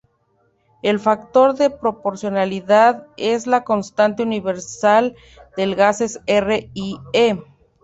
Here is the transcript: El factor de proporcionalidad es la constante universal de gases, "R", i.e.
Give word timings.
El 0.81 0.99
factor 0.99 1.53
de 1.55 1.69
proporcionalidad 1.69 3.05
es 3.17 3.45
la 3.45 3.63
constante 3.63 4.23
universal 4.23 5.15
de 5.55 5.75
gases, 5.75 6.19
"R", 6.25 6.71
i.e. 6.73 7.37